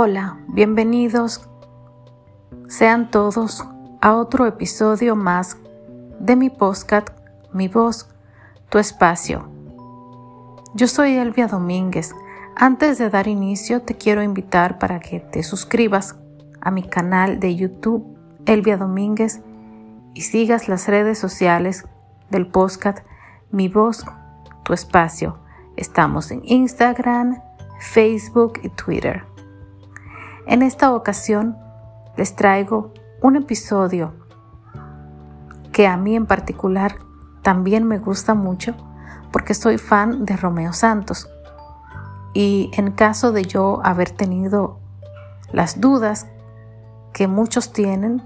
Hola, 0.00 0.38
bienvenidos 0.46 1.50
sean 2.68 3.10
todos 3.10 3.64
a 4.00 4.14
otro 4.14 4.46
episodio 4.46 5.16
más 5.16 5.56
de 6.20 6.36
mi 6.36 6.50
podcast 6.50 7.08
Mi 7.52 7.66
voz, 7.66 8.08
tu 8.68 8.78
espacio. 8.78 9.50
Yo 10.72 10.86
soy 10.86 11.14
Elvia 11.14 11.48
Domínguez. 11.48 12.14
Antes 12.54 12.98
de 12.98 13.10
dar 13.10 13.26
inicio 13.26 13.82
te 13.82 13.96
quiero 13.96 14.22
invitar 14.22 14.78
para 14.78 15.00
que 15.00 15.18
te 15.18 15.42
suscribas 15.42 16.14
a 16.60 16.70
mi 16.70 16.84
canal 16.84 17.40
de 17.40 17.56
YouTube 17.56 18.06
Elvia 18.46 18.76
Domínguez 18.76 19.40
y 20.14 20.20
sigas 20.20 20.68
las 20.68 20.86
redes 20.86 21.18
sociales 21.18 21.88
del 22.30 22.46
podcast 22.46 23.00
Mi 23.50 23.66
voz, 23.66 24.04
tu 24.62 24.74
espacio. 24.74 25.40
Estamos 25.76 26.30
en 26.30 26.42
Instagram, 26.44 27.42
Facebook 27.80 28.60
y 28.62 28.68
Twitter. 28.68 29.24
En 30.48 30.62
esta 30.62 30.94
ocasión 30.94 31.58
les 32.16 32.34
traigo 32.34 32.94
un 33.20 33.36
episodio 33.36 34.14
que 35.72 35.86
a 35.86 35.98
mí 35.98 36.16
en 36.16 36.24
particular 36.24 36.94
también 37.42 37.84
me 37.84 37.98
gusta 37.98 38.32
mucho 38.32 38.74
porque 39.30 39.52
soy 39.52 39.76
fan 39.76 40.24
de 40.24 40.38
Romeo 40.38 40.72
Santos. 40.72 41.28
Y 42.32 42.70
en 42.72 42.92
caso 42.92 43.30
de 43.30 43.44
yo 43.44 43.82
haber 43.84 44.10
tenido 44.10 44.80
las 45.52 45.82
dudas 45.82 46.26
que 47.12 47.28
muchos 47.28 47.74
tienen 47.74 48.22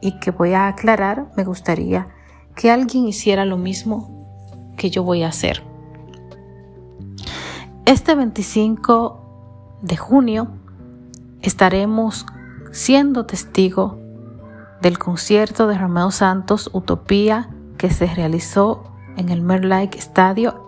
y 0.00 0.18
que 0.20 0.30
voy 0.30 0.54
a 0.54 0.66
aclarar, 0.66 1.26
me 1.36 1.44
gustaría 1.44 2.08
que 2.56 2.70
alguien 2.70 3.06
hiciera 3.06 3.44
lo 3.44 3.58
mismo 3.58 4.72
que 4.78 4.88
yo 4.88 5.02
voy 5.02 5.24
a 5.24 5.28
hacer. 5.28 5.62
Este 7.84 8.14
25 8.14 9.20
de 9.82 9.96
junio 9.98 10.63
estaremos 11.44 12.24
siendo 12.72 13.26
testigo 13.26 13.98
del 14.80 14.98
concierto 14.98 15.66
de 15.66 15.76
Romeo 15.76 16.10
Santos 16.10 16.70
Utopía 16.72 17.50
que 17.76 17.90
se 17.90 18.06
realizó 18.06 18.90
en 19.16 19.28
el 19.28 19.42
Merlike 19.42 20.00
Stadio 20.00 20.64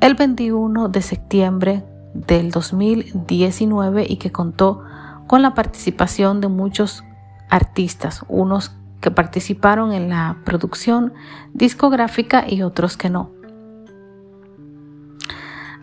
el 0.00 0.14
21 0.14 0.88
de 0.88 1.02
septiembre 1.02 1.84
del 2.14 2.50
2019 2.50 4.06
y 4.08 4.16
que 4.16 4.32
contó 4.32 4.82
con 5.26 5.42
la 5.42 5.54
participación 5.54 6.40
de 6.40 6.48
muchos 6.48 7.04
artistas, 7.50 8.24
unos 8.28 8.74
que 9.00 9.10
participaron 9.10 9.92
en 9.92 10.08
la 10.08 10.38
producción 10.44 11.12
discográfica 11.52 12.46
y 12.48 12.62
otros 12.62 12.96
que 12.96 13.10
no. 13.10 13.30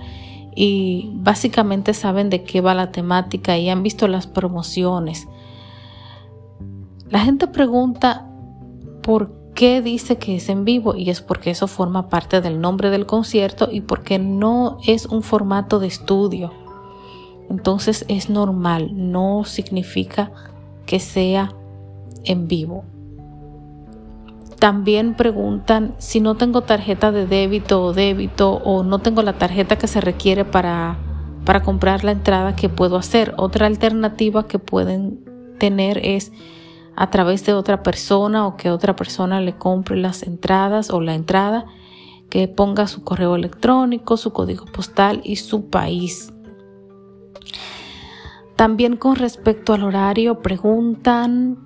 y 0.55 1.11
básicamente 1.15 1.95
saben 1.95 2.31
de 2.31 2.45
qué 2.45 2.61
va 2.61 2.75
la 2.75 2.93
temática 2.93 3.59
y 3.59 3.69
han 3.69 3.83
visto 3.83 4.09
las 4.09 4.27
promociones. 4.27 5.27
La 7.09 7.21
gente 7.21 7.47
pregunta 7.47 8.29
por 9.03 9.33
qué 9.55 9.83
dice 9.83 10.17
que 10.17 10.37
es 10.37 10.49
en 10.49 10.65
vivo 10.65 10.97
y 10.97 11.11
es 11.11 11.21
porque 11.21 11.51
eso 11.51 11.67
forma 11.67 12.09
parte 12.09 12.41
del 12.41 12.61
nombre 12.61 12.91
del 12.91 13.07
concierto 13.07 13.69
y 13.71 13.81
porque 13.81 14.19
no 14.19 14.79
es 14.87 15.07
un 15.07 15.23
formato 15.23 15.79
de 15.79 15.87
estudio. 15.87 16.53
Entonces 17.51 18.05
es 18.09 18.31
normal, 18.31 18.91
no 18.95 19.45
significa 19.45 20.33
que 20.87 20.99
sea 21.01 21.53
en 22.25 22.49
vivo. 22.49 22.85
También 24.59 25.15
preguntan 25.15 25.95
si 25.99 26.21
no 26.21 26.37
tengo 26.37 26.63
tarjeta 26.63 27.13
de 27.13 27.27
débito 27.27 27.83
o 27.83 27.93
débito 27.93 28.53
o 28.65 28.83
no 28.83 29.01
tengo 29.01 29.23
la 29.23 29.35
tarjeta 29.35 29.77
que 29.77 29.89
se 29.89 30.01
requiere 30.01 30.45
para, 30.45 30.97
para 31.45 31.63
comprar 31.63 32.05
la 32.05 32.13
entrada 32.13 32.57
que 32.57 32.69
puedo 32.69 32.97
hacer. 32.97 33.35
Otra 33.37 33.67
alternativa 33.67 34.47
que 34.47 34.59
pueden 34.59 35.25
tener 35.59 35.99
es 36.05 36.33
a 36.97 37.11
través 37.11 37.45
de 37.45 37.55
otra 37.55 37.83
persona 37.83 38.47
o 38.47 38.57
que 38.57 38.71
otra 38.71 38.97
persona 38.97 39.41
le 39.41 39.57
compre 39.57 39.97
las 39.97 40.23
entradas 40.23 40.91
o 40.91 41.01
la 41.01 41.15
entrada, 41.15 41.67
que 42.31 42.49
ponga 42.49 42.87
su 42.87 43.03
correo 43.05 43.37
electrónico, 43.37 44.17
su 44.17 44.33
código 44.33 44.65
postal 44.67 45.21
y 45.25 45.37
su 45.37 45.69
país. 45.69 46.33
También 48.57 48.97
con 48.97 49.17
respecto 49.17 49.75
al 49.75 49.83
horario 49.83 50.41
preguntan 50.41 51.59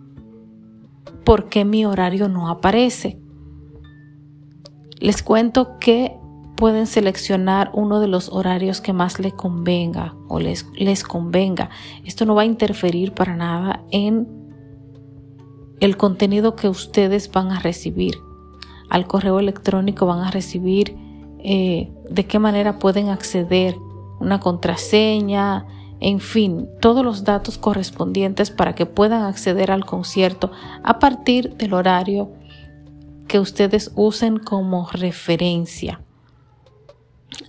por 1.29 1.51
qué 1.51 1.67
mi 1.67 1.85
horario 1.85 2.31
no 2.31 2.49
aparece. 2.49 3.21
Les 4.99 5.23
cuento 5.23 5.79
que 5.79 6.17
pueden 6.57 6.87
seleccionar 6.87 7.71
uno 7.75 8.01
de 8.01 8.09
los 8.09 8.31
horarios 8.31 8.81
que 8.81 8.95
más 8.95 9.21
les 9.21 9.35
convenga 9.35 10.15
o 10.29 10.41
les, 10.41 10.67
les 10.75 11.05
convenga. 11.05 11.69
Esto 12.07 12.25
no 12.25 12.35
va 12.35 12.43
a 12.43 12.47
interferir 12.47 13.13
para 13.13 13.37
nada 13.37 13.85
en 13.91 14.27
el 15.81 15.99
contenido 15.99 16.57
que 16.57 16.71
ustedes 16.71 17.31
van 17.31 17.53
a 17.53 17.61
recibir. 17.61 18.17
Al 18.89 19.07
correo 19.07 19.39
electrónico 19.39 20.07
van 20.07 20.21
a 20.21 20.31
recibir 20.31 20.97
eh, 21.41 21.93
de 22.09 22.27
qué 22.27 22.39
manera 22.39 22.79
pueden 22.79 23.11
acceder, 23.11 23.77
una 24.19 24.41
contraseña, 24.41 25.67
en 26.01 26.21
fin, 26.21 26.69
todos 26.81 27.05
los 27.05 27.25
datos 27.25 27.59
correspondientes 27.59 28.51
para 28.51 28.75
que 28.75 28.87
puedan 28.87 29.23
acceder 29.23 29.71
al 29.71 29.85
concierto 29.85 30.53
a 30.83 30.99
partir 30.99 31.57
del 31.57 31.75
horario 31.75 32.31
que 33.27 33.41
ustedes 33.41 33.91
usen 33.95 34.39
como 34.39 34.89
referencia. 34.91 36.01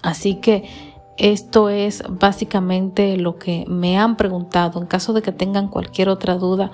Así 0.01 0.36
que 0.36 0.69
esto 1.18 1.69
es 1.69 2.04
básicamente 2.07 3.18
lo 3.18 3.38
que 3.38 3.66
me 3.68 3.98
han 3.98 4.16
preguntado. 4.16 4.80
En 4.80 4.88
caso 4.88 5.13
de 5.13 5.22
que 5.22 5.31
tengan 5.31 5.68
cualquier 5.68 6.10
otra 6.10 6.36
duda, 6.36 6.72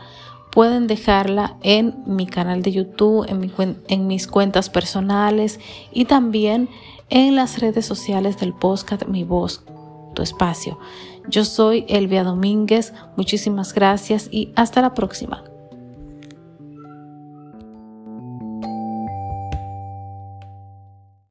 pueden 0.52 0.88
dejarla 0.88 1.58
en 1.64 1.96
mi 2.06 2.28
canal 2.28 2.62
de 2.62 2.72
YouTube, 2.72 3.26
en, 3.28 4.08
mis 4.08 4.28
cuentas 4.28 4.70
personales 4.70 5.60
y 5.92 6.06
también 6.06 6.70
en 7.10 7.36
las 7.36 7.60
redes 7.60 7.86
sociales 7.86 8.40
del 8.40 8.54
podcast 8.54 9.06
Mi 9.08 9.24
Voz, 9.24 9.64
tu 10.14 10.22
espacio. 10.22 10.80
Yo 11.28 11.46
soy 11.46 11.86
Elvia 11.88 12.24
Domínguez, 12.24 12.94
muchísimas 13.16 13.74
gracias 13.74 14.28
y 14.32 14.52
hasta 14.56 14.82
la 14.82 14.94
próxima. 14.94 15.44